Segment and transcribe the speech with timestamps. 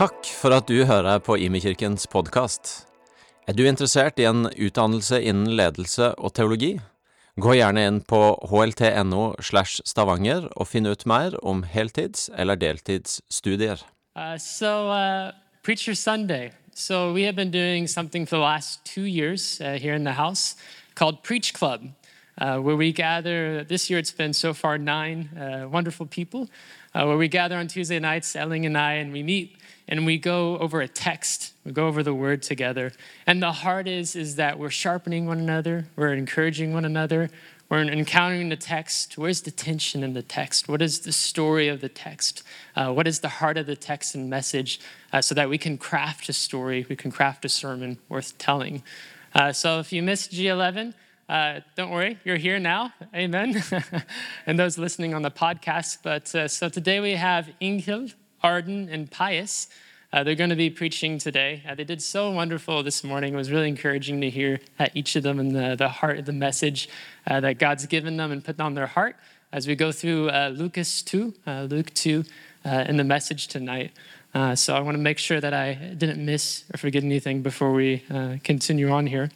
[0.00, 2.86] Takk for at du hører på Imekirkens podkast.
[3.44, 6.70] Er du interessert i en utdannelse innen ledelse og teologi?
[7.36, 13.84] Gå gjerne inn på hlt.no slash stavanger og finn ut mer om heltids- eller deltidsstudier.
[14.16, 16.48] Uh, so, uh, Preacher Sunday.
[16.72, 20.16] So, we have been doing something for the last two years uh, here in the
[20.16, 20.56] house
[20.94, 21.92] called Preach Club,
[22.40, 23.64] uh, where we gather.
[23.64, 26.48] This year it's been so far nine uh, wonderful people,
[26.94, 29.58] uh, where we gather on Tuesday nights, Elling and I, and we meet
[29.90, 31.52] and we go over a text.
[31.64, 32.92] We go over the word together.
[33.26, 37.28] And the heart is, is that we're sharpening one another, we're encouraging one another,
[37.68, 39.18] we're encountering the text.
[39.18, 40.68] Where's the tension in the text?
[40.68, 42.42] What is the story of the text?
[42.74, 44.80] Uh, what is the heart of the text and message
[45.12, 48.82] uh, so that we can craft a story, we can craft a sermon worth telling?
[49.34, 50.94] Uh, so if you missed G11,
[51.28, 52.92] uh, don't worry, you're here now.
[53.14, 53.62] Amen.
[54.46, 55.98] and those listening on the podcast.
[56.02, 59.68] But uh, so today we have Inghild, Arden, and Pius.
[60.12, 61.62] Uh, they're going to be preaching today.
[61.68, 63.32] Uh, they did so wonderful this morning.
[63.32, 66.26] It was really encouraging to hear uh, each of them and the, the heart of
[66.26, 66.88] the message
[67.28, 69.14] uh, that God's given them and put on their heart
[69.52, 72.24] as we go through uh, Lucas 2, uh, Luke 2,
[72.64, 73.90] in the message tonight.
[74.54, 78.04] so I want to make sure that I didn't miss or forget anything before we
[78.44, 79.30] continue on here.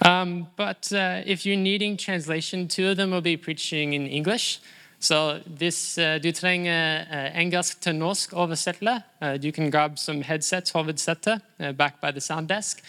[0.00, 4.60] Um, but if you're needing translation, two of them will be preaching in English.
[5.02, 10.22] Så hvis uh, du trenger uh, engelsk til norsk oversettelse, uh, du kan grab some
[10.24, 11.40] headsets, hovedsettet,
[11.78, 12.82] back by the sound desk.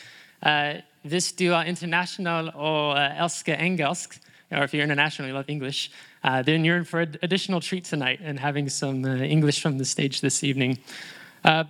[1.02, 4.20] hvis du er international og elsker engelsk,
[4.52, 5.92] or if you're international, you love English,
[6.24, 10.22] then you're in for an additional treat tonight and having some English from the stage
[10.22, 10.80] this evening.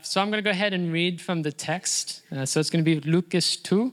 [0.03, 2.21] so I'm going to go ahead and read from the text.
[2.45, 3.91] so it's going to be Lucas 2.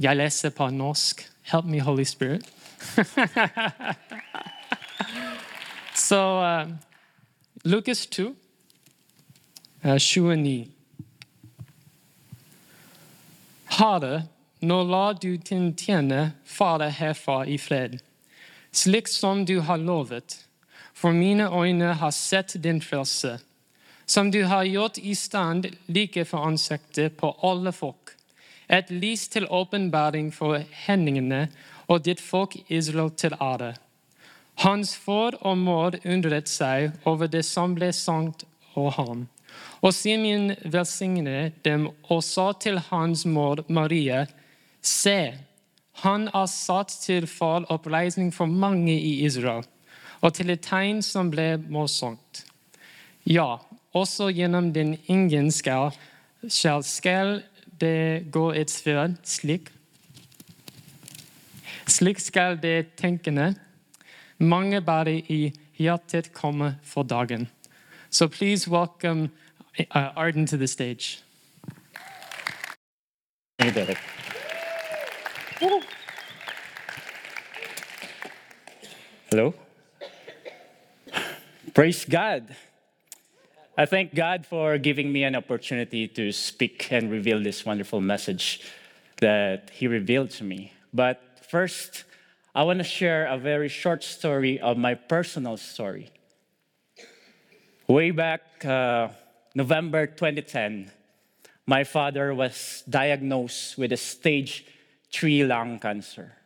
[0.00, 1.30] jeg leser på norsk.
[1.42, 2.42] Help me, Holy Spirit.
[5.94, 6.68] so, uh,
[7.64, 8.34] Lucas 2,
[9.84, 10.68] uh, 29.
[13.78, 14.22] Herre,
[14.60, 17.98] nå la du din tjene fare herfra i fred,
[18.72, 20.38] slik som du har lovet,
[20.94, 23.38] for mine øyne har sett din frelse,
[24.06, 28.14] som du har gjort i stand like for ansiktet på alle folk,
[28.68, 31.48] et lys til åpenbaring for hendingene
[31.88, 33.74] og ditt folk Israel til ære.
[34.62, 38.44] Hans far og mor undret seg over det som ble sagt
[38.78, 39.24] av ham.
[39.82, 44.24] Og Simeon velsignet dem og sa til hans mor Maria,
[44.84, 45.34] Se,
[46.04, 49.64] han er satt til fall oppreisning for mange i Israel,
[50.20, 52.44] og til et tegn som ble morsomt.
[53.24, 53.62] Ja,
[53.96, 55.94] også gjennom den ingen skal,
[56.50, 57.38] skal
[57.80, 59.70] det gå et sverd slik.
[61.88, 63.54] Slik skal det tenkende
[64.38, 67.48] mange bare i hjertet kommer for dagen.
[68.10, 69.30] So please welcome
[69.90, 71.20] uh, Arden to the stage.
[73.58, 73.94] Thank you.
[79.30, 79.54] Hello.
[81.74, 82.54] Praise God.
[83.76, 88.60] I thank God for giving me an opportunity to speak and reveal this wonderful message
[89.20, 90.72] that He revealed to me.
[90.92, 92.04] But first,
[92.56, 96.12] I want to share a very short story of my personal story.
[97.88, 99.08] Way back uh,
[99.56, 100.88] November 2010,
[101.66, 104.66] my father was diagnosed with a stage
[105.12, 106.36] 3 lung cancer.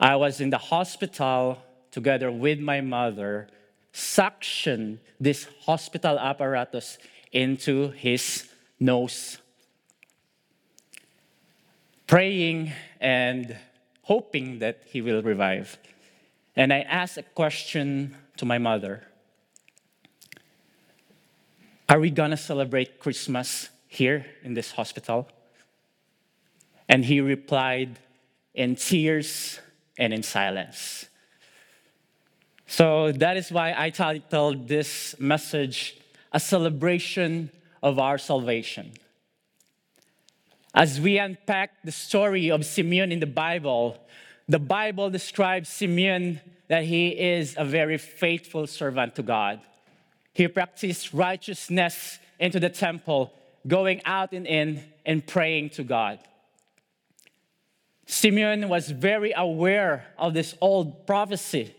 [0.00, 1.62] I was in the hospital
[1.92, 3.46] together with my mother,
[3.92, 6.98] suction this hospital apparatus
[7.30, 8.48] into his
[8.80, 9.38] nose,
[12.08, 13.56] praying and
[14.06, 15.76] hoping that he will revive.
[16.54, 19.02] And I asked a question to my mother
[21.88, 25.28] Are we gonna celebrate Christmas here in this hospital?
[26.88, 27.98] And he replied
[28.54, 29.60] in tears
[29.98, 31.06] and in silence.
[32.66, 35.96] So that is why I titled this message
[36.32, 37.50] A Celebration
[37.82, 38.92] of Our Salvation.
[40.76, 43.96] As we unpack the story of Simeon in the Bible,
[44.46, 46.38] the Bible describes Simeon
[46.68, 49.62] that he is a very faithful servant to God.
[50.34, 53.32] He practiced righteousness into the temple,
[53.66, 56.18] going out and in and praying to God.
[58.04, 61.74] Simeon was very aware of this old prophecy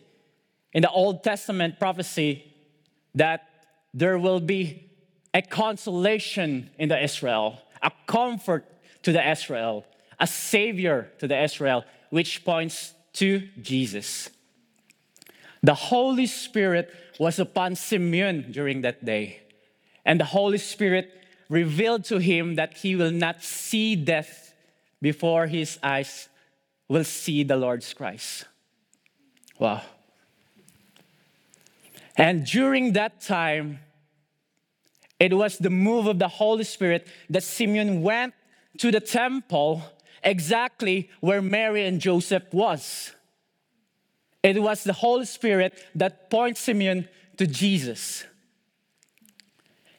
[0.73, 2.51] in the Old Testament prophecy
[3.13, 3.47] that
[3.94, 4.89] there will be
[5.35, 8.65] a consolation in the Israel, a comfort
[9.03, 9.85] to the Israel,
[10.19, 14.29] a savior to the Israel, which points to Jesus.
[15.63, 19.41] The Holy Spirit was upon Simeon during that day.
[20.05, 21.11] And the Holy Spirit
[21.49, 24.53] revealed to him that he will not see death
[25.01, 26.29] before his eyes
[26.88, 28.45] will see the Lord's Christ.
[29.59, 29.81] Wow.
[32.15, 33.79] And during that time,
[35.19, 38.33] it was the move of the Holy Spirit that Simeon went
[38.78, 39.84] to the temple
[40.24, 43.14] exactly where Mary and Joseph was.
[44.44, 48.25] It was the Holy Spirit that points Simeon to Jesus.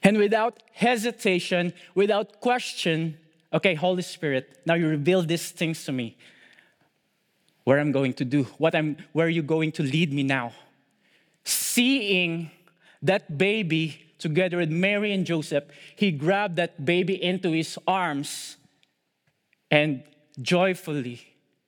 [0.03, 3.19] And without hesitation, without question,
[3.53, 6.17] okay, Holy Spirit, now you reveal these things to me.
[7.65, 10.53] Where I'm going to do, what I'm where are you going to lead me now?
[11.45, 12.51] Seeing
[13.03, 15.65] that baby together with Mary and Joseph,
[15.97, 18.58] he grabbed that baby into his arms
[19.71, 20.03] and
[20.41, 21.21] joyfully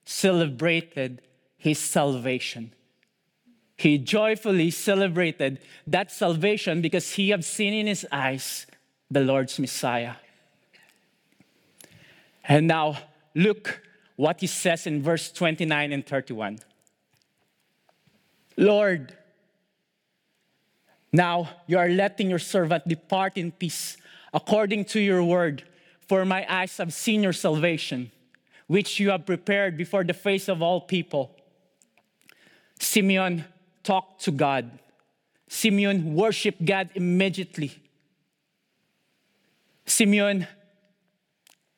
[0.04, 1.22] celebrated
[1.56, 2.72] his salvation.
[3.76, 8.66] He joyfully celebrated that salvation because he had seen in his eyes
[9.10, 10.14] the Lord's Messiah.
[12.44, 12.98] And now
[13.34, 13.80] look
[14.16, 16.58] what he says in verse 29 and 31.
[18.56, 19.16] Lord,
[21.12, 23.96] now you are letting your servant depart in peace
[24.32, 25.64] according to your word,
[26.10, 28.10] for my eyes have seen your salvation,
[28.66, 31.30] which you have prepared before the face of all people.
[32.80, 33.44] Simeon
[33.84, 34.76] talked to God.
[35.46, 37.70] Simeon worshiped God immediately.
[39.86, 40.48] Simeon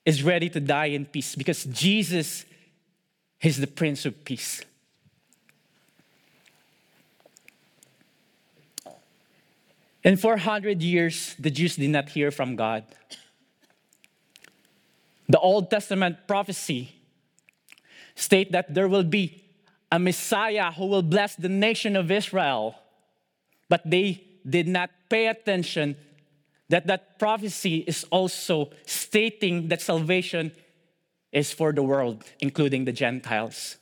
[0.06, 2.46] is ready to die in peace because Jesus
[3.42, 4.62] is the Prince of Peace.
[10.02, 12.84] In 400 years, the Jews did not hear from God.
[15.32, 16.92] The Old Testament prophecy
[18.14, 19.42] state that there will be
[19.90, 22.74] a Messiah who will bless the nation of Israel.
[23.70, 25.96] But they did not pay attention
[26.68, 30.52] that that prophecy is also stating that salvation
[31.32, 33.78] is for the world, including the Gentiles.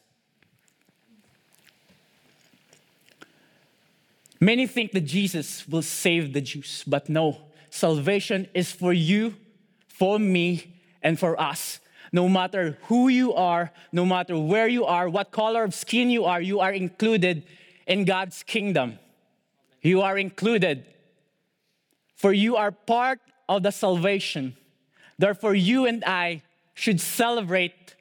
[4.38, 7.38] Many think that Jesus will save the Jews, but no,
[7.70, 9.34] salvation is for you,
[9.88, 11.80] for me, and for us.
[12.12, 16.24] No matter who you are, no matter where you are, what color of skin you
[16.24, 17.44] are, you are included
[17.86, 18.98] in God's kingdom.
[19.82, 20.84] You are included.
[22.16, 24.56] For you are part of the salvation.
[25.18, 26.42] Therefore, you and I
[26.74, 27.94] should celebrate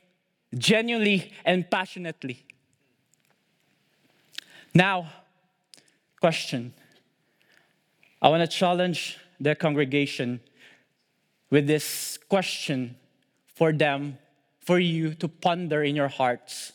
[0.58, 2.46] genuinely and passionately.
[4.74, 5.10] Now,
[6.20, 6.74] question.
[8.22, 10.42] I want to challenge the congregation
[11.50, 12.96] with this question
[13.56, 14.18] for them,
[14.62, 16.74] for you to ponder in your hearts.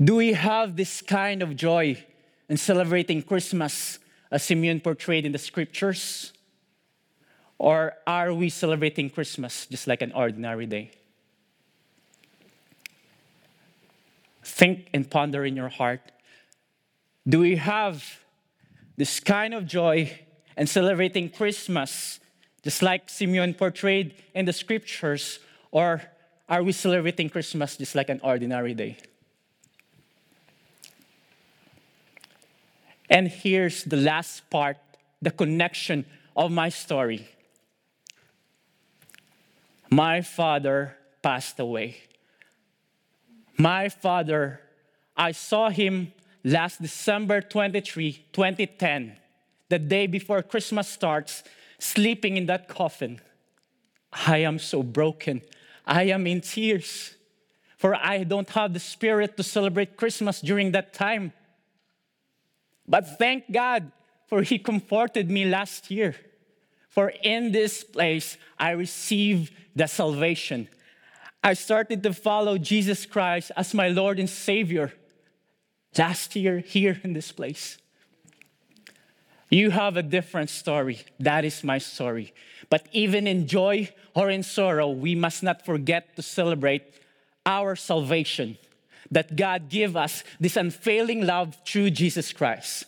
[0.00, 2.04] Do we have this kind of joy
[2.48, 3.98] in celebrating Christmas
[4.30, 6.32] as Simeon portrayed in the scriptures?
[7.58, 10.92] Or are we celebrating Christmas just like an ordinary day?
[14.48, 16.00] think and ponder in your heart
[17.28, 18.02] do we have
[18.96, 20.18] this kind of joy
[20.56, 22.20] and celebrating Christmas,
[22.62, 25.38] just like Simeon portrayed in the scriptures,
[25.70, 26.02] or
[26.48, 28.96] are we celebrating Christmas just like an ordinary day?
[33.10, 34.78] And here's the last part
[35.20, 36.04] the connection
[36.36, 37.28] of my story.
[39.90, 41.96] My father passed away.
[43.56, 44.60] My father,
[45.16, 46.12] I saw him
[46.44, 49.16] last December 23, 2010,
[49.68, 51.42] the day before Christmas starts,
[51.78, 53.20] sleeping in that coffin.
[54.12, 55.42] I am so broken.
[55.86, 57.16] I am in tears,
[57.76, 61.32] for I don't have the spirit to celebrate Christmas during that time.
[62.86, 63.92] But thank God,
[64.26, 66.16] for He comforted me last year.
[66.88, 70.68] For in this place I received the salvation
[71.42, 74.92] I started to follow Jesus Christ as my Lord and Savior
[75.96, 77.78] last year here in this place.
[79.50, 81.00] You have a different story.
[81.18, 82.34] That is my story.
[82.68, 86.82] But even in joy or in sorrow, we must not forget to celebrate
[87.46, 88.58] our salvation
[89.10, 92.84] that God give us this unfailing love through Jesus Christ.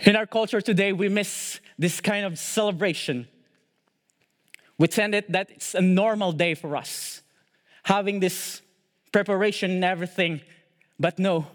[0.00, 3.28] In our culture today, we miss this kind of celebration
[4.80, 7.20] we tend it that it's a normal day for us,
[7.82, 8.62] having this
[9.12, 10.40] preparation and everything.
[11.00, 11.46] But no,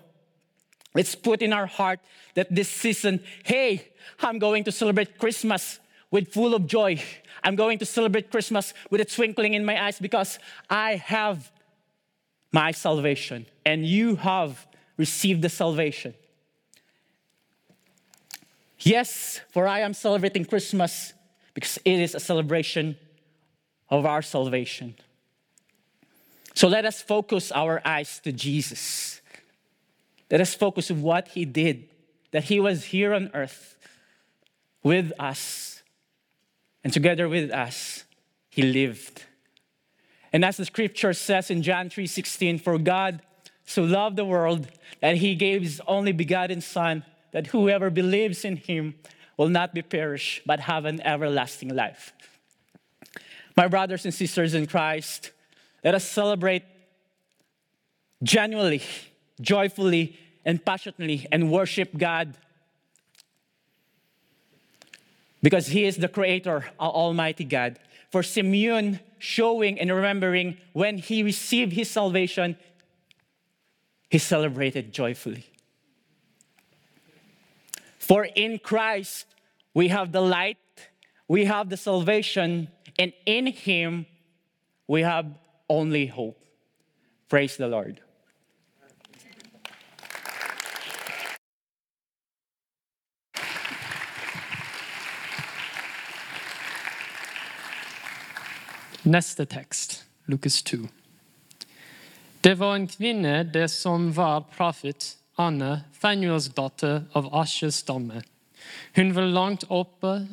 [0.96, 2.00] it's put in our heart
[2.34, 7.02] that this season, hey, I'm going to celebrate Christmas with full of joy.
[7.44, 11.52] I'm going to celebrate Christmas with a twinkling in my eyes because I have
[12.52, 14.66] my salvation and you have
[14.98, 16.16] received the salvation.
[18.80, 21.14] Yes, for I am celebrating Christmas
[21.54, 22.98] because it is a celebration
[23.90, 24.96] of our salvation.
[26.56, 29.15] So let us focus our eyes to Jesus.
[30.32, 31.90] Let us focus on what he did,
[32.32, 33.78] that he was here on earth
[34.84, 35.84] with us,
[36.84, 38.06] and together with us,
[38.50, 39.24] he lived.
[40.32, 43.22] And as the scripture says in John 3:16, for God
[43.66, 44.68] so loved the world
[45.00, 48.96] that he gave his only begotten son that whoever believes in him
[49.38, 52.14] will not be perished but have an everlasting life.
[53.58, 55.32] My brothers and sisters in Christ,
[55.84, 56.64] let us celebrate
[58.22, 58.82] genuinely,
[59.42, 62.36] joyfully, and passionately and worship God
[65.42, 67.80] because He is the Creator, our Almighty God.
[68.12, 72.56] For Simeon, showing and remembering when he received his salvation,
[74.10, 75.46] he celebrated joyfully.
[78.00, 79.26] For in Christ,
[79.74, 80.58] we have the light,
[81.28, 84.06] we have the salvation, and in Him,
[84.88, 85.26] we have
[85.70, 86.40] only hope.
[87.28, 88.00] Praise the Lord.
[99.06, 100.78] Neste tekst, Lukas 2.
[102.44, 106.50] Det var en kvinne, det som var profet, Anne, Fanuels
[107.14, 108.24] av Asjes stamme.
[108.96, 110.28] Hun var langt oppe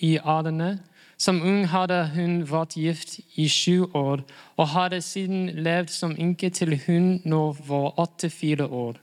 [0.00, 0.78] i adene.
[1.18, 4.20] Som ung hadde hun vært gift i sju år
[4.56, 8.98] og hadde siden levd som enke til hun nå var 84 år.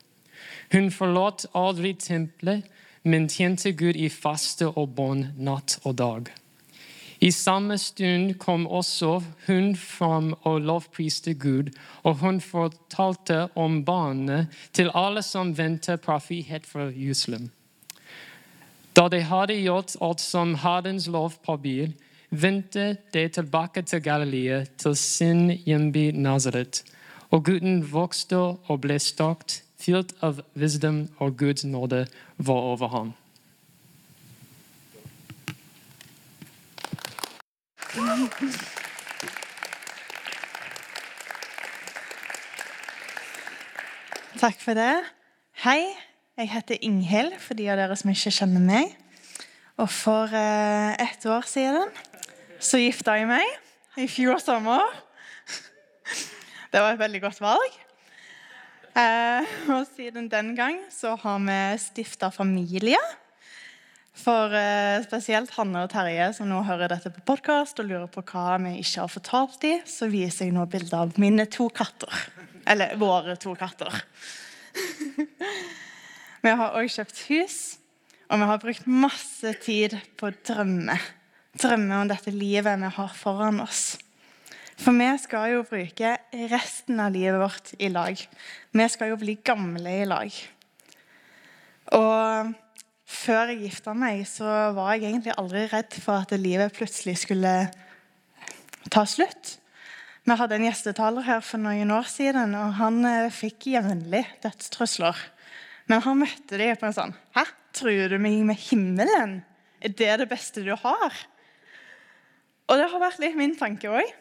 [0.74, 2.68] Hun forlot aldri tempelet,
[3.03, 6.30] men tjente Gud i faste og bånd natt og dag.
[7.24, 11.70] I samme stund kom også hun fram og lovpriste Gud,
[12.03, 17.48] og hun fortalte om barnet til alle som ventet på frihet fra Jerusalem.
[18.96, 21.96] Da de hadde gjort alt som Herrens lov påbyr,
[22.30, 26.84] vendte de tilbake til Galilea, til sin hjemby Nazaret.
[27.32, 32.06] Og gutten vokste og ble stakt, fylt av visdom, og Guds nåde
[32.38, 33.13] var over ham.
[44.41, 45.01] Takk for det.
[45.63, 45.82] Hei,
[46.38, 48.93] jeg heter Inghild, for de av dere som ikke kjenner meg.
[49.82, 51.89] Og for eh, ett år siden
[52.62, 53.48] så gifta jeg meg.
[53.98, 54.82] I fjor sommer.
[56.74, 57.72] Det var et veldig godt valg.
[58.93, 59.41] Eh,
[59.74, 63.01] og siden den gang så har vi stifta familie.
[64.13, 68.22] For eh, spesielt Hanne og Terje, som nå hører dette på podkast og lurer på
[68.29, 72.13] hva vi ikke har fortalt dem, så viser jeg nå bilde av mine to katter.
[72.70, 73.89] Eller våre to katter.
[76.46, 77.58] vi har òg kjøpt hus,
[78.29, 81.01] og vi har brukt masse tid på å drømme.
[81.60, 83.96] Drømme om dette livet vi har foran oss.
[84.77, 86.15] For vi skal jo bruke
[86.53, 88.17] resten av livet vårt i lag.
[88.74, 90.43] Vi skal jo bli gamle i lag.
[91.98, 92.53] Og
[93.13, 97.53] før jeg gifta meg, så var jeg egentlig aldri redd for at livet plutselig skulle
[98.91, 99.58] ta slutt.
[100.24, 105.20] Vi hadde en gjestetaler her for noen år siden, og han eh, fikk jevnlig dødstrusler.
[105.91, 107.43] Men han møtte dem på en sånn Hæ,
[107.75, 109.41] truer du meg med himmelen?
[109.84, 111.17] Er det det beste du har?
[112.72, 114.13] Og det har vært litt min tanke òg.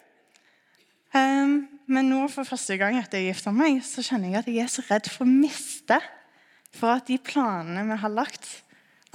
[1.13, 1.55] Um, ehm,
[1.93, 4.73] men nå for første gang etter jeg gifta meg, så kjenner jeg at jeg er
[4.73, 6.01] så redd for å miste.
[6.75, 8.49] For at de planene vi har lagt,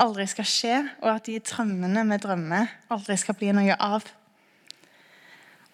[0.02, 4.06] aldri skal skje, og at de drømmene vi drømmer, aldri skal bli noe av.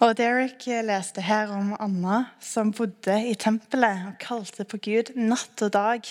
[0.03, 5.61] Og Derek leste her om Anna som bodde i tempelet og kalte på Gud natt
[5.63, 6.09] og dag.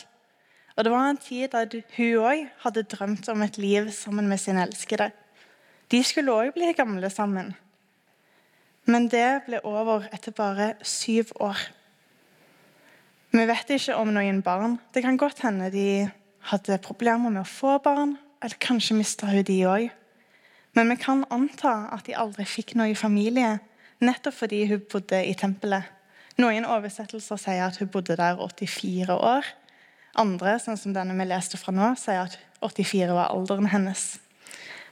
[0.77, 1.67] Og Det var en tid da
[1.99, 5.11] hun òg hadde drømt om et liv sammen med sin elskede.
[5.93, 7.53] De skulle òg bli gamle sammen.
[8.89, 11.59] Men det ble over etter bare syv år.
[13.33, 14.79] Vi vet ikke om noen barn.
[14.95, 16.09] Det kan godt hende de
[16.51, 19.91] hadde problemer med å få barn, eller kanskje mista hun de òg.
[20.77, 23.59] Men vi kan anta at de aldri fikk noe i familie,
[24.03, 25.85] nettopp fordi hun bodde i tempelet.
[26.41, 29.47] Noen oversettelser sier at hun bodde der 84 år.
[30.19, 34.17] Andre, sånn som denne vi leste fra nå, sier at 84 var alderen hennes.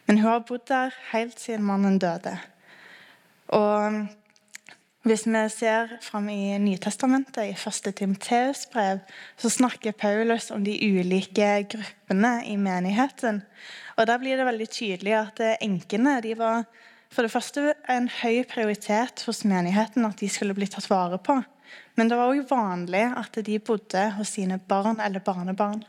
[0.06, 2.36] Men hun har bodd der helt siden mannen døde.
[3.56, 4.04] Og
[5.00, 8.98] Hvis vi ser fram i Nytestamentet, i første Timoteus brev,
[9.40, 13.40] så snakker Paulus om de ulike gruppene i menigheten.
[13.96, 16.64] Og Der blir det veldig tydelig at enkene de var
[17.10, 21.40] for det første en høy prioritet hos menigheten at de skulle bli tatt vare på.
[21.96, 25.80] Men det var òg vanlig at de bodde hos sine barn eller barnebarn.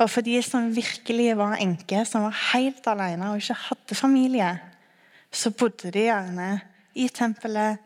[0.00, 4.54] Og for de som virkelig var enker, som var helt alene og ikke hadde familie,
[5.30, 6.54] så bodde de gjerne
[6.94, 7.78] i tempelet,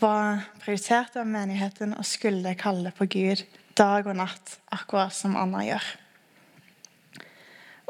[0.00, 3.44] var prioritert av menigheten og skulle kalle på Gud
[3.80, 5.86] dag og natt, akkurat som Anna gjør.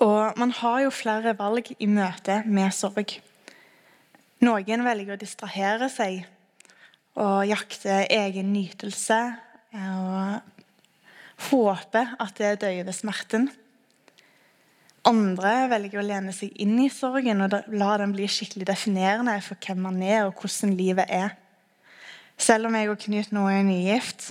[0.00, 3.18] Og man har jo flere valg i møte med sorg.
[4.40, 6.22] Noen velger å distrahere seg
[7.20, 9.18] og jakte egen nytelse
[9.76, 13.50] og håpe at det døyver smerten.
[15.08, 19.60] Andre velger å lene seg inn i sorgen og la den bli skikkelig definerende for
[19.60, 21.36] hvem man er og hvordan livet er.
[22.40, 24.30] Selv om jeg og Knut nå er nygift,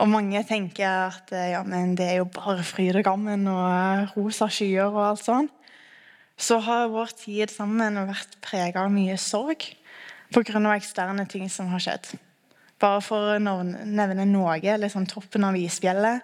[0.00, 4.88] og mange tenker at ja, det er jo bare fryd og gammen og rosa skyer
[4.88, 5.52] og alt sånt,
[6.36, 9.64] så har vår tid sammen vært prega av mye sorg
[10.32, 10.60] pga.
[10.74, 12.12] eksterne ting som har skjedd.
[12.80, 16.20] Bare for å nevne noe, sånn toppen av isfjellet,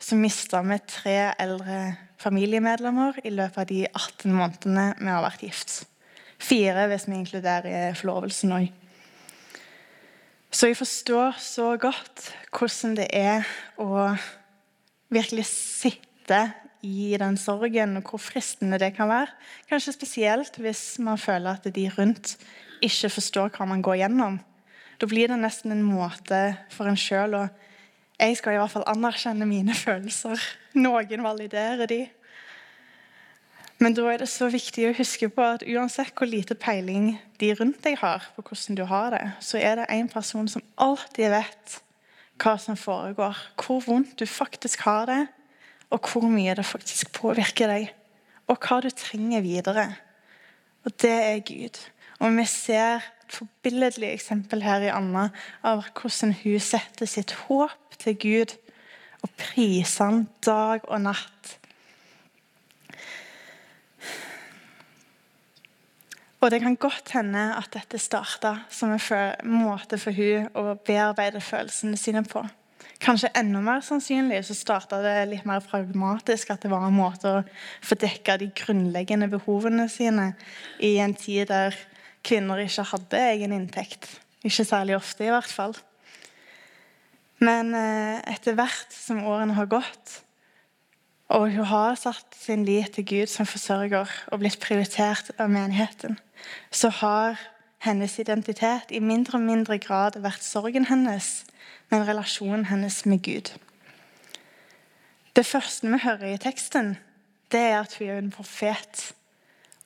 [0.00, 5.44] så mista vi tre eldre familiemedlemmer i løpet av de 18 månedene vi har vært
[5.44, 5.84] gift.
[6.40, 8.79] Fire hvis vi inkluderer forlovelsen òg.
[10.50, 13.46] Så jeg forstår så godt hvordan det er
[13.78, 14.10] å
[15.14, 16.40] virkelig sitte
[16.82, 19.30] i den sorgen, og hvor fristende det kan være.
[19.70, 22.34] Kanskje spesielt hvis man føler at de rundt
[22.82, 24.40] ikke forstår hva man går gjennom.
[24.98, 26.40] Da blir det nesten en måte
[26.74, 27.48] for en sjøl å
[28.20, 30.36] Jeg skal i hvert fall anerkjenne mine følelser.
[30.76, 32.02] Noen validerer de.
[33.80, 37.54] Men da er det så viktig å huske på at uansett hvor lite peiling de
[37.56, 41.32] rundt deg har på hvordan du har det, så er det en person som alltid
[41.32, 41.78] vet
[42.40, 45.22] hva som foregår, hvor vondt du faktisk har det,
[45.90, 47.88] og hvor mye det faktisk påvirker deg,
[48.52, 49.86] og hva du trenger videre.
[50.84, 51.80] Og det er Gud.
[52.20, 55.30] Og vi ser et forbilledlig eksempel her i Anna
[55.64, 58.56] av hvordan hun setter sitt håp til Gud
[59.24, 61.59] og priser ham dag og natt.
[66.40, 71.42] Og det kan godt hende at dette starta som en måte for hun å bearbeide
[71.44, 72.46] følelsene sine på.
[73.00, 76.52] Kanskje enda mer sannsynlig så starta det litt mer pragmatisk.
[76.52, 77.44] At det var en måte å
[77.84, 80.32] få dekka de grunnleggende behovene sine
[80.84, 81.76] i en tid der
[82.24, 84.08] kvinner ikke hadde egen inntekt.
[84.44, 85.76] Ikke særlig ofte, i hvert fall.
[87.40, 90.20] Men eh, etter hvert som årene har gått,
[91.32, 96.18] og hun har satt sin lit til Gud som forsørger og blitt prioritert av menigheten,
[96.70, 97.38] så har
[97.80, 101.44] hennes identitet i mindre og mindre grad vært sorgen hennes,
[101.90, 103.52] men relasjonen hennes med Gud.
[105.36, 106.98] Det første vi hører i teksten,
[107.52, 109.12] det er at hun er en profet.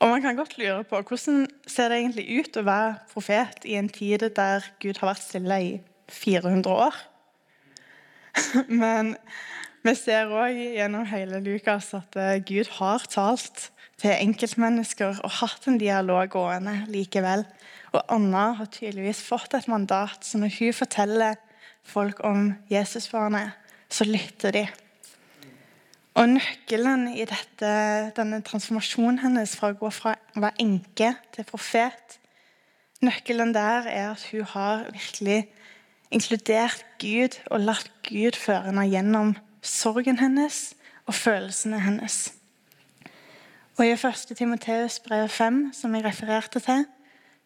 [0.01, 3.77] Og man kan godt lure på hvordan ser det egentlig ut å være profet i
[3.79, 5.71] en tid der Gud har vært stille i
[6.09, 6.99] 400 år?
[8.83, 9.15] Men
[9.85, 15.79] vi ser òg gjennom hele Lukas at Gud har talt til enkeltmennesker og hatt en
[15.81, 17.45] dialog gående likevel.
[17.95, 21.39] Og Anna har tydeligvis fått et mandat, så når hun forteller
[21.85, 23.55] folk om Jesusbarnet,
[23.91, 24.65] så lytter de.
[26.15, 27.71] Og nøkkelen i dette,
[28.17, 32.21] denne transformasjonen hennes fra å gå fra å være enke til profet
[33.05, 35.49] Nøkkelen der er at hun har virkelig
[36.15, 40.73] inkludert Gud og latt Gud føre henne gjennom sorgen hennes
[41.05, 42.33] og følelsene hennes.
[43.75, 44.37] Og I 1.
[44.39, 46.85] Timoteus brev 5, som jeg refererte til,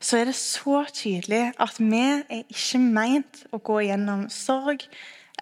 [0.01, 4.85] så er det så tydelig at vi er ikke meint å gå gjennom sorg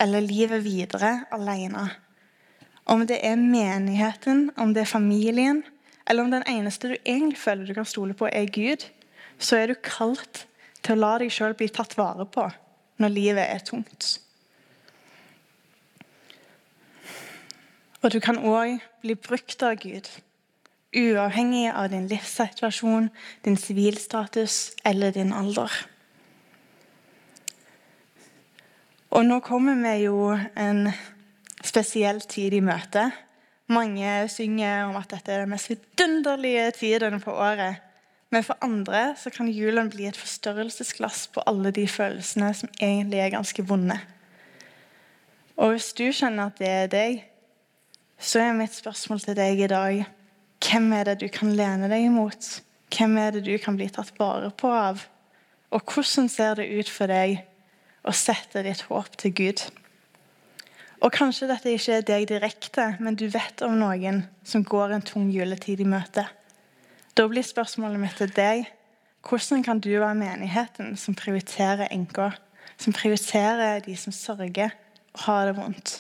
[0.01, 1.89] eller livet videre alene.
[2.87, 5.65] Om det er menigheten, om det er familien,
[6.07, 8.87] eller om den eneste du egentlig føler du kan stole på, er Gud,
[9.39, 10.45] så er du kalt
[10.83, 12.47] til å la deg sjøl bli tatt vare på
[13.03, 14.21] når livet er tungt.
[18.07, 20.07] Og du kan òg bli brukt av Gud,
[20.97, 23.11] uavhengig av din livssituasjon,
[23.45, 25.73] din sivilstatus eller din alder.
[29.17, 30.89] Og nå kommer vi jo en
[31.65, 33.09] spesiell tid i møte.
[33.73, 37.83] Mange synger om at dette er den mest vidunderlige tiden på året.
[38.31, 43.23] Men for andre så kan julen bli et forstørrelsesglass på alle de følelsene som egentlig
[43.23, 43.97] er ganske vonde.
[45.57, 47.25] Og hvis du kjenner at det er deg,
[48.19, 50.05] så er mitt spørsmål til deg i dag
[50.65, 52.49] hvem er det du kan lene deg imot?
[52.95, 55.03] Hvem er det du kan bli tatt vare på av?
[55.75, 57.43] Og hvordan ser det ut for deg
[58.07, 59.65] å sette ditt håp til Gud?
[61.05, 65.05] Og Kanskje dette ikke er deg direkte, men du vet om noen som går en
[65.05, 66.25] tung juletid i møte.
[67.17, 68.67] Da blir spørsmålet mitt til deg
[69.27, 72.31] hvordan kan du være menigheten som prioriterer enka,
[72.79, 74.71] som prioriterer de som sørger
[75.17, 75.95] og har det vondt?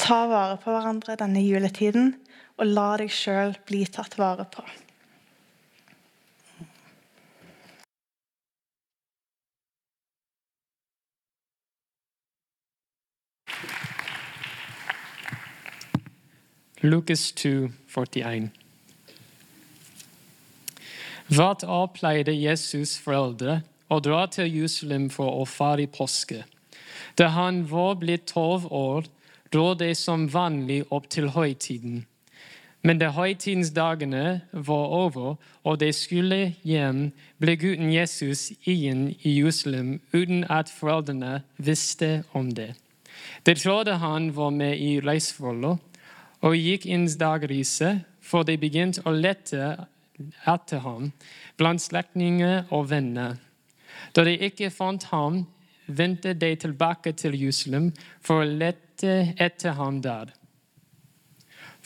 [0.00, 2.16] Ta vare på hverandre denne juletiden,
[2.58, 4.64] og la deg sjøl bli tatt vare på.
[16.84, 18.50] Lukas 2, 41.
[21.32, 26.42] Hvert år pleide Jesus' foreldre å dra til Jerusalem for å feire påske.
[27.16, 29.08] Da han var blitt tolv år,
[29.48, 32.04] dro de som vanlig opp til høytiden.
[32.84, 37.06] Men da høytidens dagene var over og de skulle hjem,
[37.40, 42.74] ble gutten Jesus igjen i Jerusalem uten at foreldrene visste om det.
[43.46, 45.80] De trodde han var med i reiseforholdet
[46.44, 49.64] og gikk inn dagrise, for de begynte å lette
[50.44, 51.10] etter ham
[51.56, 53.36] blant slektninger og venner.
[54.12, 55.46] Da de ikke fant ham,
[55.86, 60.32] vendte de tilbake til Jerusalem for å lette etter ham der.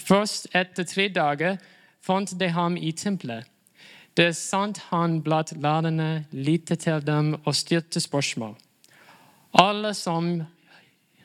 [0.09, 1.59] Først etter tre dager
[2.01, 3.45] fant de ham i tempelet.
[4.17, 8.57] Det sant han blant lærerne, lite til dem og stilte spørsmål.
[9.55, 10.31] Alle som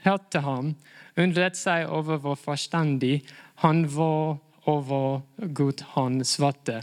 [0.04, 0.76] hørte ham,
[1.18, 3.24] undret seg over hvor forstandig
[3.64, 4.38] han var
[4.70, 5.22] og hvor
[5.56, 6.82] godt han svarte.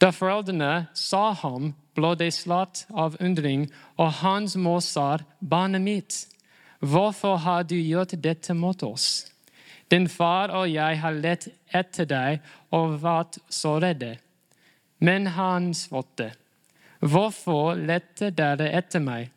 [0.00, 6.26] Da foreldrene sa ham, ble de slått av undring, og hans mor sa, 'Barnet mitt,
[6.80, 9.31] hvorfor har du gjort dette mot oss?'
[9.92, 12.40] 'Din far og jeg har lett etter deg
[12.72, 14.16] og vært så redde.'
[14.98, 16.32] Men han svarte,
[17.00, 19.30] 'Hvorfor lette dere etter meg?'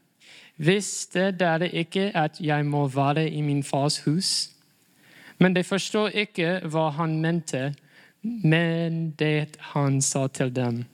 [0.58, 4.52] Visste dere ikke at jeg må være i min fars hus?
[5.38, 7.74] Men de forstod ikke hva han mente,
[8.22, 10.86] men det han sa til dem.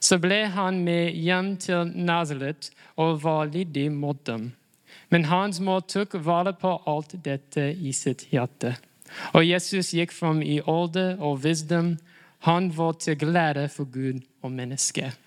[0.00, 4.52] Så ble han med hjem til Nazaret og var lydig mot dem.
[5.10, 8.76] Men hans mor tok vare på alt dette i sitt hjerte.
[9.32, 11.96] Og Jesus gikk fram i alder og visdom.
[12.38, 15.18] Han var til glede for Gud og mennesket.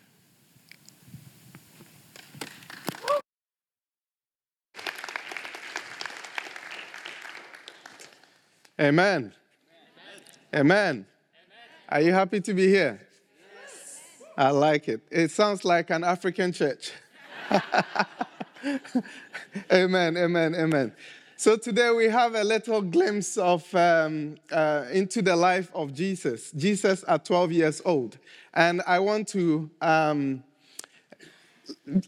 [8.78, 9.34] Amen.
[10.54, 11.06] Amen.
[11.88, 13.00] Are you happy to be here?
[14.38, 15.02] I like it.
[15.12, 16.92] It sounds like an African church.
[19.72, 20.92] amen, amen, amen.
[21.38, 26.52] So today we have a little glimpse of um, uh, into the life of Jesus.
[26.52, 28.18] Jesus at 12 years old,
[28.54, 30.44] and I want to um,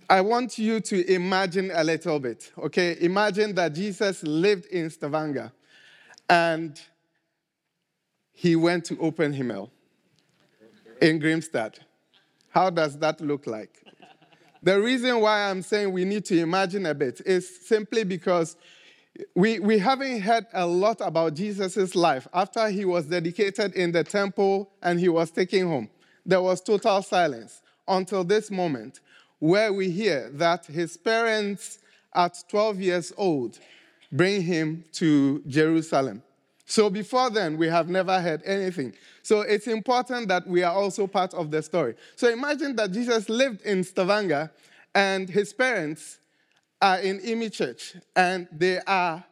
[0.09, 2.53] I want you to imagine a little bit.
[2.57, 5.51] Okay, imagine that Jesus lived in Stavanger,
[6.29, 6.79] and
[8.31, 9.69] he went to Open Himmel
[11.01, 11.79] in Grimstad.
[12.47, 13.83] How does that look like?
[14.63, 18.55] The reason why I'm saying we need to imagine a bit is simply because
[19.35, 22.27] we, we haven't heard a lot about Jesus' life.
[22.33, 25.89] After he was dedicated in the temple and he was taken home,
[26.25, 28.99] there was total silence until this moment,
[29.39, 31.79] where we hear that his parents
[32.13, 33.59] at 12 years old
[34.11, 36.21] bring him to Jerusalem.
[36.65, 38.93] So before then, we have never heard anything.
[39.23, 41.95] So it's important that we are also part of the story.
[42.17, 44.51] So imagine that Jesus lived in Stavanger
[44.93, 46.19] and his parents
[46.81, 49.23] are in Imi Church and they are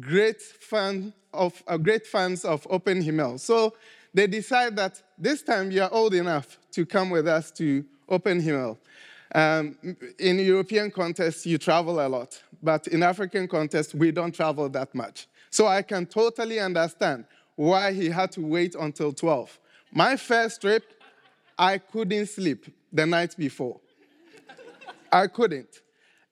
[0.00, 3.38] great fan of uh, great fans of Open Himmel.
[3.38, 3.74] So
[4.12, 8.40] they decide that this time you are old enough to come with us to Open
[8.40, 8.78] Himmel.
[9.34, 9.76] Um,
[10.18, 14.94] in European context, you travel a lot, but in African context, we don't travel that
[14.94, 15.26] much.
[15.50, 17.24] So I can totally understand
[17.56, 19.58] why he had to wait until 12.
[19.90, 20.84] My first trip,
[21.58, 23.80] I couldn't sleep the night before.
[25.10, 25.80] I couldn't.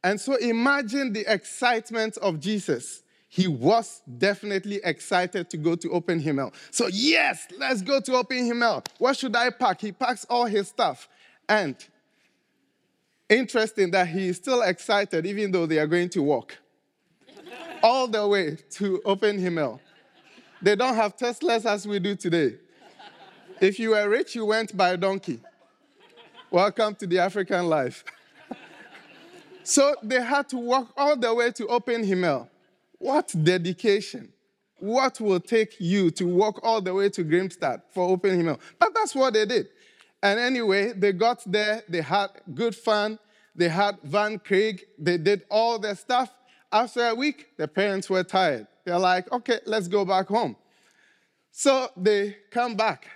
[0.03, 3.03] And so imagine the excitement of Jesus.
[3.29, 6.53] He was definitely excited to go to Open Himmel.
[6.71, 8.83] So, yes, let's go to Open Himmel.
[8.99, 9.81] What should I pack?
[9.81, 11.09] He packs all his stuff.
[11.49, 11.77] And
[13.29, 16.59] interesting that he is still excited even though they are going to walk
[17.83, 19.81] all the way to Open Himmel.
[20.61, 22.57] They don't have Teslas as we do today.
[23.61, 25.39] If you were rich, you went by a donkey.
[26.51, 28.05] Welcome to the African life.
[29.63, 32.49] so they had to walk all the way to Open Himmel.
[32.99, 34.33] What dedication!
[34.79, 38.59] What will take you to walk all the way to Grimstad for Open Himmel?
[38.79, 39.69] But that's what they did.
[40.23, 43.19] And anyway, they got there, they had good fun,
[43.55, 46.31] they had Van Craig, they did all their stuff.
[46.73, 48.67] After a week, the parents were tired.
[48.85, 50.57] They're like, okay, let's go back home.
[51.51, 53.09] So they come back,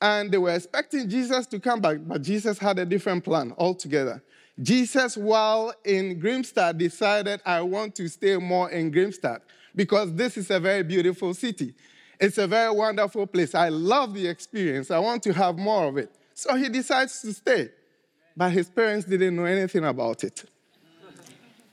[0.00, 4.22] and they were expecting Jesus to come back, but Jesus had a different plan altogether.
[4.62, 9.40] Jesus, while in Grimstad, decided, I want to stay more in Grimstad
[9.74, 11.74] because this is a very beautiful city.
[12.20, 13.54] It's a very wonderful place.
[13.54, 14.90] I love the experience.
[14.90, 16.10] I want to have more of it.
[16.34, 17.70] So he decides to stay.
[18.36, 20.44] But his parents didn't know anything about it.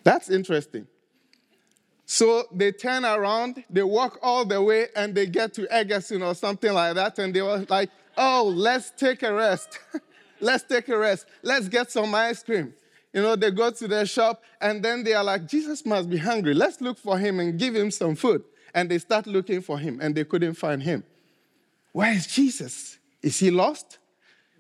[0.04, 0.88] That's interesting.
[2.06, 6.36] So they turn around, they walk all the way, and they get to Egersund or
[6.36, 9.80] something like that, and they were like, oh, let's take a rest.
[10.42, 11.26] let's take a rest.
[11.42, 12.74] Let's get some ice cream.
[13.14, 16.18] You know, they go to their shop, and then they are like, Jesus must be
[16.18, 16.54] hungry.
[16.54, 18.44] Let's look for him and give him some food.
[18.74, 21.04] And they start looking for him, and they couldn't find him.
[21.92, 22.98] Where is Jesus?
[23.22, 24.00] Is he lost?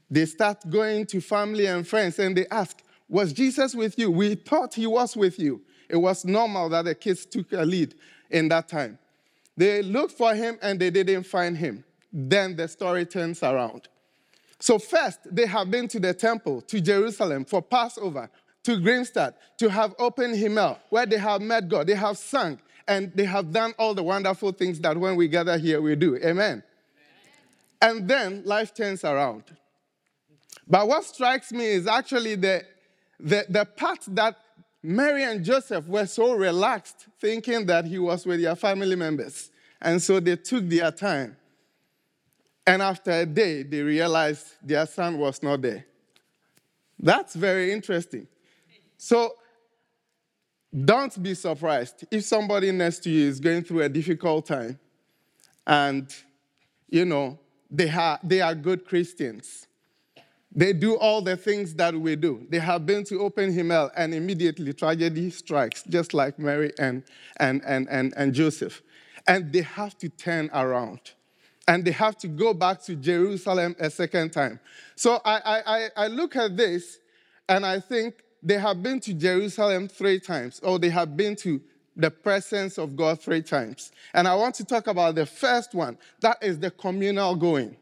[0.09, 4.11] They start going to family and friends, and they ask, Was Jesus with you?
[4.11, 5.61] We thought he was with you.
[5.89, 7.95] It was normal that the kids took a lead
[8.29, 8.97] in that time.
[9.57, 11.83] They looked for him and they didn't find him.
[12.11, 13.87] Then the story turns around.
[14.61, 18.29] So, first, they have been to the temple, to Jerusalem for Passover,
[18.63, 21.87] to Grimstad, to have opened Himmel, where they have met God.
[21.87, 25.57] They have sung and they have done all the wonderful things that when we gather
[25.57, 26.15] here we do.
[26.17, 26.27] Amen.
[26.29, 26.63] Amen.
[27.81, 29.43] And then life turns around.
[30.67, 32.63] But what strikes me is actually the,
[33.19, 34.37] the, the part that
[34.83, 39.49] Mary and Joseph were so relaxed, thinking that he was with their family members.
[39.81, 41.37] And so they took their time.
[42.71, 45.85] And after a day, they realized their son was not there.
[46.97, 48.27] That's very interesting.
[48.97, 49.35] So
[50.85, 54.79] don't be surprised if somebody next to you is going through a difficult time
[55.67, 56.15] and,
[56.87, 57.37] you know,
[57.69, 59.67] they, ha- they are good Christians.
[60.49, 62.47] They do all the things that we do.
[62.49, 67.03] They have been to open Himmel, and immediately tragedy strikes, just like Mary and,
[67.35, 68.81] and, and, and, and Joseph.
[69.27, 71.01] And they have to turn around.
[71.67, 74.59] And they have to go back to Jerusalem a second time.
[74.95, 76.99] So I, I, I look at this
[77.47, 81.61] and I think they have been to Jerusalem three times, or they have been to
[81.95, 83.91] the presence of God three times.
[84.13, 87.75] And I want to talk about the first one that is the communal going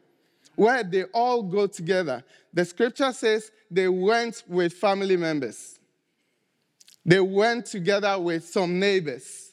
[0.56, 2.22] where they all go together.
[2.52, 5.78] The scripture says they went with family members,
[7.04, 9.52] they went together with some neighbors,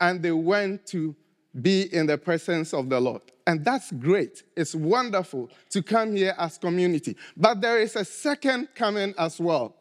[0.00, 1.14] and they went to
[1.60, 3.22] be in the presence of the Lord.
[3.46, 4.42] And that's great.
[4.56, 7.16] It's wonderful to come here as community.
[7.36, 9.76] But there is a second coming as well,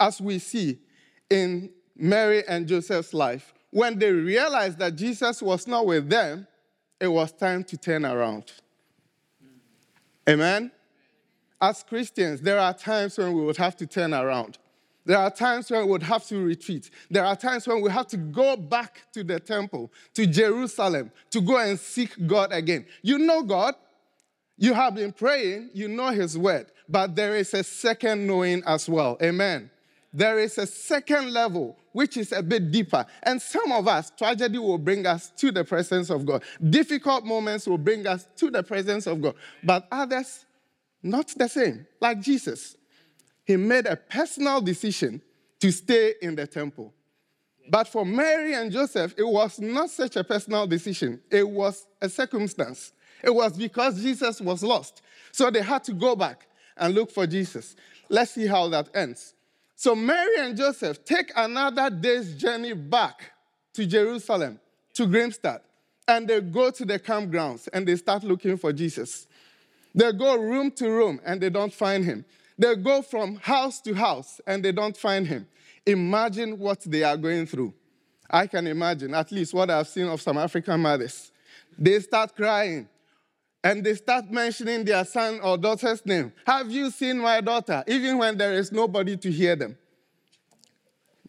[0.00, 0.78] as we see
[1.30, 3.52] in Mary and Joseph's life.
[3.70, 6.46] When they realized that Jesus was not with them,
[7.00, 8.52] it was time to turn around.
[10.28, 10.70] Amen?
[11.60, 14.58] As Christians, there are times when we would have to turn around.
[15.04, 16.90] There are times when we would have to retreat.
[17.10, 21.40] There are times when we have to go back to the temple, to Jerusalem, to
[21.40, 22.86] go and seek God again.
[23.02, 23.74] You know God,
[24.56, 28.88] you have been praying, you know His word, but there is a second knowing as
[28.88, 29.18] well.
[29.22, 29.70] Amen.
[30.12, 33.04] There is a second level which is a bit deeper.
[33.22, 36.42] And some of us, tragedy will bring us to the presence of God.
[36.70, 39.34] Difficult moments will bring us to the presence of God.
[39.62, 40.44] But others,
[41.02, 41.86] not the same.
[42.00, 42.76] Like Jesus,
[43.44, 45.20] he made a personal decision
[45.60, 46.92] to stay in the temple.
[47.70, 52.08] But for Mary and Joseph, it was not such a personal decision, it was a
[52.08, 52.92] circumstance.
[53.22, 55.02] It was because Jesus was lost.
[55.30, 57.76] So they had to go back and look for Jesus.
[58.08, 59.34] Let's see how that ends.
[59.76, 63.32] So Mary and Joseph take another day's journey back
[63.74, 64.60] to Jerusalem,
[64.94, 65.60] to Grimstad,
[66.08, 69.26] and they go to the campgrounds and they start looking for Jesus.
[69.94, 72.24] They go room to room and they don't find him.
[72.58, 75.46] They go from house to house and they don't find him.
[75.86, 77.74] Imagine what they are going through.
[78.30, 81.32] I can imagine, at least what I've seen of some African mothers.
[81.78, 82.88] They start crying
[83.64, 86.32] and they start mentioning their son or daughter's name.
[86.46, 87.84] Have you seen my daughter?
[87.86, 89.76] Even when there is nobody to hear them.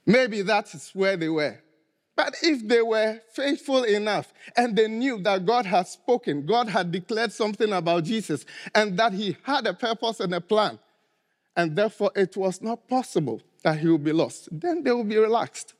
[0.05, 1.59] Maybe that is where they were.
[2.15, 6.91] But if they were faithful enough and they knew that God had spoken, God had
[6.91, 10.77] declared something about Jesus, and that He had a purpose and a plan,
[11.55, 15.17] and therefore it was not possible that He would be lost, then they will be
[15.17, 15.73] relaxed.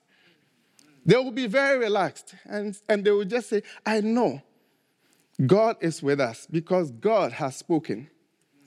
[1.05, 4.41] They will be very relaxed, and, and they will just say, I know
[5.45, 8.09] God is with us because God has spoken.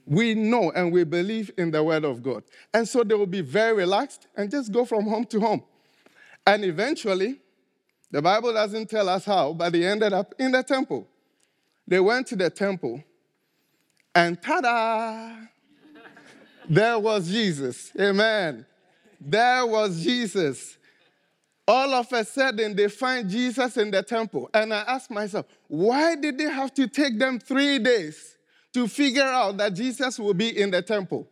[0.05, 2.45] We know and we believe in the word of God.
[2.73, 5.62] And so they will be very relaxed and just go from home to home.
[6.47, 7.40] And eventually,
[8.11, 11.09] the Bible doesn't tell us how, but they ended up in the temple.
[11.88, 13.03] They went to the temple,
[14.14, 15.37] and ta da!
[16.69, 17.93] There was Jesus.
[17.99, 18.67] Amen.
[19.21, 20.77] There was Jesus.
[21.69, 24.49] All of a sudden, they find Jesus in the temple.
[24.55, 28.37] And I asked myself, why did they have to take them three days
[28.73, 31.27] to figure out that Jesus will be in the temple?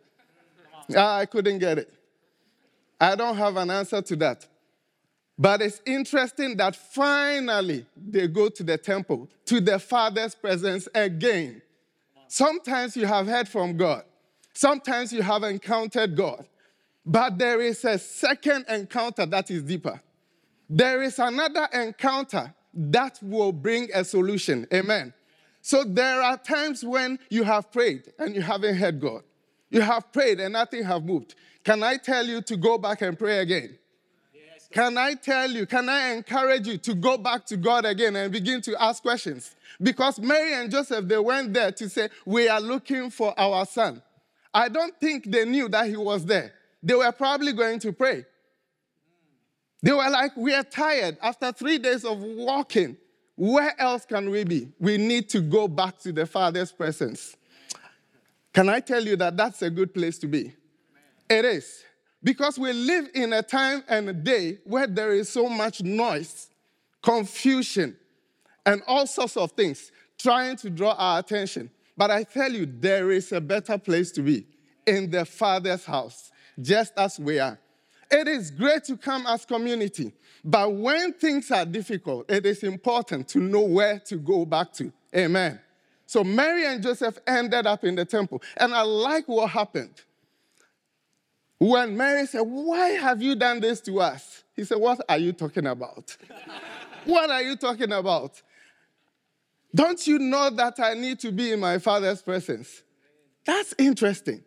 [0.95, 1.93] Ah, I couldn't get it.
[2.99, 4.45] I don't have an answer to that.
[5.37, 11.61] But it's interesting that finally they go to the temple, to the Father's presence again.
[12.27, 14.03] Sometimes you have heard from God,
[14.55, 16.47] sometimes you have encountered God,
[17.05, 20.01] but there is a second encounter that is deeper.
[20.67, 24.67] There is another encounter that will bring a solution.
[24.73, 25.13] Amen.
[25.61, 29.23] So there are times when you have prayed and you haven't heard God.
[29.69, 31.35] You have prayed and nothing have moved.
[31.63, 33.77] Can I tell you to go back and pray again?
[34.71, 38.31] Can I tell you, can I encourage you to go back to God again and
[38.31, 39.55] begin to ask questions?
[39.81, 44.01] Because Mary and Joseph, they went there to say, We are looking for our son.
[44.55, 46.53] I don't think they knew that he was there.
[46.81, 48.25] They were probably going to pray.
[49.83, 52.95] They were like, We are tired after three days of walking.
[53.35, 54.69] Where else can we be?
[54.79, 57.35] We need to go back to the Father's presence.
[58.53, 60.53] Can I tell you that that's a good place to be?
[61.29, 61.83] It is.
[62.23, 66.47] Because we live in a time and a day where there is so much noise,
[67.03, 67.97] confusion,
[68.65, 71.69] and all sorts of things trying to draw our attention.
[71.97, 74.45] But I tell you, there is a better place to be
[74.85, 76.31] in the Father's house,
[76.61, 77.57] just as we are.
[78.11, 83.27] It is great to come as community, but when things are difficult, it is important
[83.29, 84.91] to know where to go back to.
[85.15, 85.59] Amen.
[86.05, 90.01] So Mary and Joseph ended up in the temple, and I like what happened.
[91.57, 94.43] When Mary said, Why have you done this to us?
[94.55, 96.15] He said, What are you talking about?
[97.05, 98.41] what are you talking about?
[99.75, 102.81] Don't you know that I need to be in my father's presence?
[103.45, 104.41] That's interesting.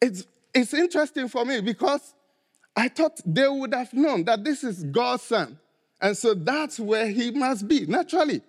[0.00, 2.14] It's, it's interesting for me because
[2.76, 5.58] I thought they would have known that this is God's son.
[6.02, 8.42] And so that's where he must be, naturally.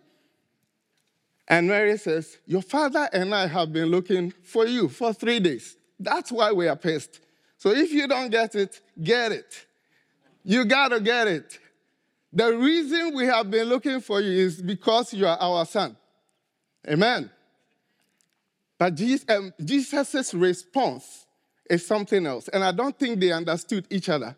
[1.47, 5.77] And Mary says, Your father and I have been looking for you for three days.
[5.99, 7.21] That's why we are pissed.
[7.57, 9.65] So if you don't get it, get it.
[10.43, 11.59] You gotta get it.
[12.31, 15.95] The reason we have been looking for you is because you are our son.
[16.87, 17.29] Amen.
[18.77, 21.25] But Jesus, um, response
[21.69, 22.47] is something else.
[22.47, 24.35] And I don't think they understood each other.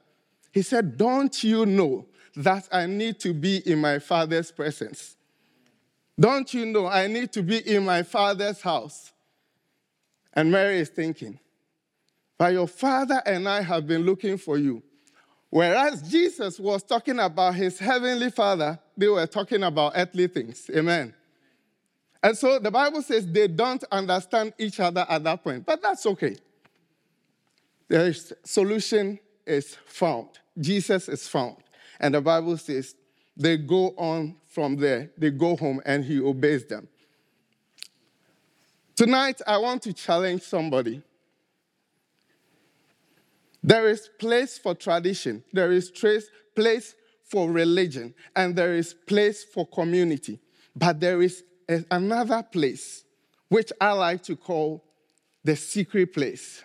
[0.51, 5.15] He said, Don't you know that I need to be in my father's presence?
[6.19, 9.11] Don't you know I need to be in my father's house?
[10.33, 11.39] And Mary is thinking,
[12.37, 14.81] but your father and I have been looking for you.
[15.49, 20.69] Whereas Jesus was talking about his heavenly father, they were talking about earthly things.
[20.73, 21.13] Amen.
[22.23, 26.05] And so the Bible says they don't understand each other at that point, but that's
[26.05, 26.35] okay.
[27.87, 30.29] The solution is found.
[30.59, 31.57] Jesus is found.
[31.99, 32.95] And the Bible says
[33.35, 36.87] they go on from there, they go home, and he obeys them.
[38.95, 41.01] Tonight, I want to challenge somebody
[43.63, 49.67] there is place for tradition, there is place for religion, and there is place for
[49.67, 50.39] community.
[50.75, 51.43] But there is
[51.89, 53.03] another place,
[53.49, 54.83] which I like to call
[55.43, 56.63] the secret place.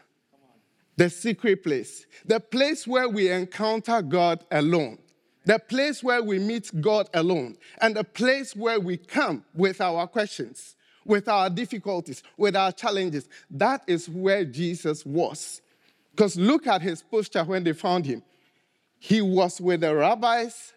[0.96, 2.06] The secret place.
[2.24, 4.98] The place where we encounter God alone.
[5.44, 7.56] The place where we meet God alone.
[7.80, 13.28] And the place where we come with our questions, with our difficulties, with our challenges.
[13.50, 15.60] That is where Jesus was.
[16.12, 18.22] Because look at his posture when they found him.
[18.98, 20.72] He was with the rabbis,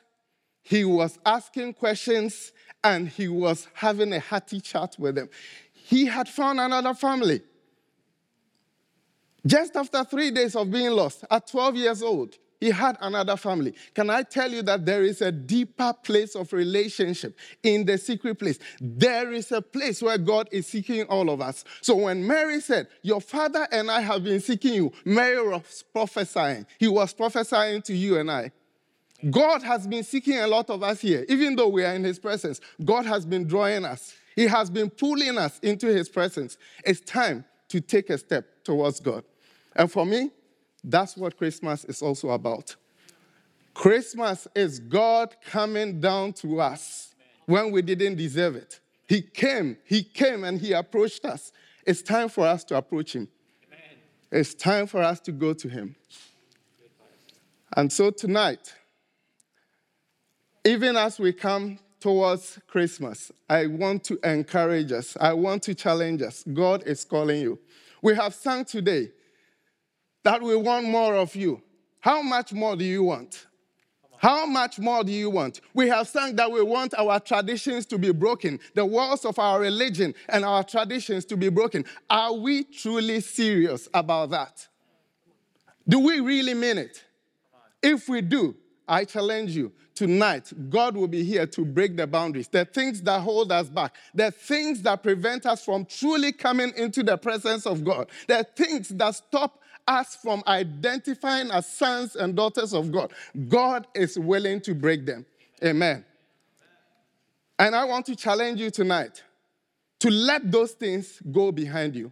[0.61, 2.51] he was asking questions,
[2.83, 5.29] and he was having a hearty chat with them.
[5.73, 7.41] He had found another family.
[9.45, 13.73] Just after three days of being lost, at 12 years old, he had another family.
[13.95, 18.37] Can I tell you that there is a deeper place of relationship in the secret
[18.37, 18.59] place?
[18.81, 21.63] There is a place where God is seeking all of us.
[21.81, 26.65] So when Mary said, Your father and I have been seeking you, Mary was prophesying.
[26.77, 28.51] He was prophesying to you and I.
[29.29, 32.19] God has been seeking a lot of us here, even though we are in his
[32.19, 32.61] presence.
[32.83, 36.57] God has been drawing us, He has been pulling us into his presence.
[36.85, 39.23] It's time to take a step towards God.
[39.75, 40.31] And for me,
[40.83, 42.75] that's what Christmas is also about.
[43.73, 47.13] Christmas is God coming down to us
[47.45, 48.79] when we didn't deserve it.
[49.07, 51.51] He came, He came and He approached us.
[51.85, 53.27] It's time for us to approach Him.
[54.31, 55.95] It's time for us to go to Him.
[57.75, 58.73] And so tonight,
[60.65, 65.17] even as we come towards Christmas, I want to encourage us.
[65.19, 66.43] I want to challenge us.
[66.53, 67.59] God is calling you.
[68.01, 69.11] We have sung today
[70.23, 71.61] that we want more of you.
[71.99, 73.47] How much more do you want?
[74.17, 75.61] How much more do you want?
[75.73, 79.61] We have sung that we want our traditions to be broken, the walls of our
[79.61, 81.85] religion and our traditions to be broken.
[82.09, 84.67] Are we truly serious about that?
[85.87, 87.01] Do we really mean it?
[87.81, 88.55] If we do,
[88.87, 93.19] I challenge you tonight, God will be here to break the boundaries, the things that
[93.19, 97.83] hold us back, the things that prevent us from truly coming into the presence of
[97.83, 103.11] God, the things that stop us from identifying as sons and daughters of God.
[103.49, 105.25] God is willing to break them.
[105.61, 106.05] Amen.
[107.57, 109.21] And I want to challenge you tonight
[109.99, 112.09] to let those things go behind you.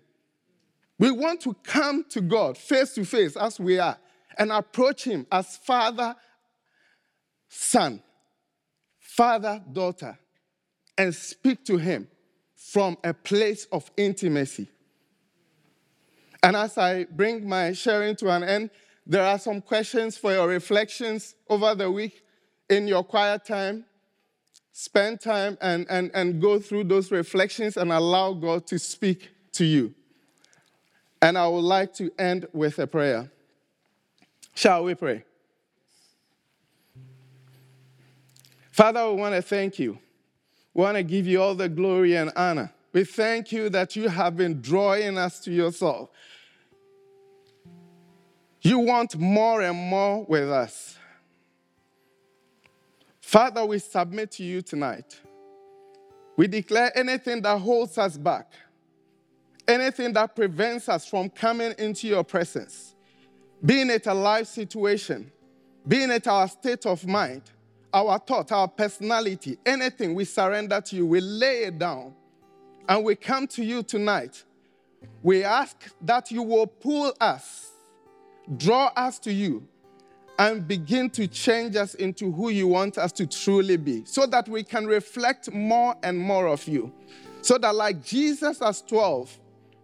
[0.99, 3.97] We want to come to God face to face as we are
[4.37, 6.17] and approach Him as Father,
[7.49, 8.01] Son,
[8.99, 10.17] Father, Daughter,
[10.97, 12.07] and speak to Him
[12.55, 14.67] from a place of intimacy.
[16.43, 18.69] And as I bring my sharing to an end,
[19.05, 22.23] there are some questions for your reflections over the week
[22.69, 23.85] in your quiet time.
[24.73, 29.65] Spend time and, and, and go through those reflections and allow God to speak to
[29.65, 29.93] you.
[31.21, 33.31] And I would like to end with a prayer.
[34.53, 35.23] Shall we pray?
[38.77, 39.97] Father, we want to thank you.
[40.75, 42.71] We want to give you all the glory and honor.
[42.93, 46.11] We thank you that you have been drawing us to yourself.
[48.61, 50.95] You want more and more with us.
[53.19, 55.21] Father, we submit to you tonight.
[56.35, 58.51] We declare anything that holds us back,
[59.67, 62.93] anything that prevents us from coming into your presence,
[63.65, 65.31] being it a life situation,
[65.87, 67.41] being it our state of mind,
[67.97, 71.05] our thought, our personality, anything, we surrender to you.
[71.07, 72.13] We lay it down
[72.87, 74.43] and we come to you tonight.
[75.23, 77.71] We ask that you will pull us,
[78.55, 79.67] draw us to you,
[80.37, 84.47] and begin to change us into who you want us to truly be so that
[84.47, 86.93] we can reflect more and more of you.
[87.41, 89.39] So that, like Jesus as 12,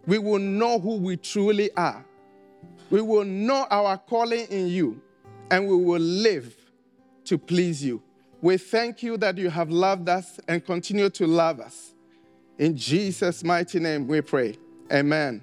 [0.05, 2.05] we will know who we truly are.
[2.91, 5.01] We will know our calling in you,
[5.49, 6.55] and we will live
[7.25, 8.01] to please you.
[8.41, 11.93] We thank you that you have loved us and continue to love us.
[12.57, 14.55] In Jesus' mighty name we pray.
[14.91, 15.41] Amen.